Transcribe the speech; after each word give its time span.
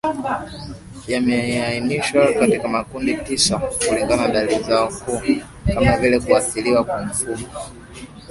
yameanishwa 1.07 2.33
katika 2.33 2.67
makundi 2.67 3.15
tisa 3.17 3.57
kulingana 3.59 4.27
na 4.27 4.33
dalili 4.33 4.63
zao 4.63 4.87
kuu 5.05 5.21
kama 5.73 5.97
vile 5.97 6.19
kuathiriwa 6.19 6.83
kwa 6.83 7.01
mfumo 7.01 7.45